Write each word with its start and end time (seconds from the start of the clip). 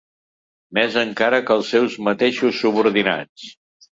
Més 0.77 0.95
encara 1.01 1.41
que 1.49 1.57
els 1.59 1.69
seus 1.75 1.99
mateixos 2.09 2.61
subordinats 2.65 3.49